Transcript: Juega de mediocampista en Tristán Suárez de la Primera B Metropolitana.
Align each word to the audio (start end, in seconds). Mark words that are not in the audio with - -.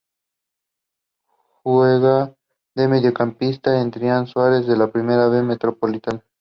Juega 1.61 2.35
de 2.73 2.87
mediocampista 2.87 3.79
en 3.79 3.91
Tristán 3.91 4.25
Suárez 4.25 4.65
de 4.65 4.75
la 4.75 4.91
Primera 4.91 5.27
B 5.27 5.43
Metropolitana. 5.43 6.23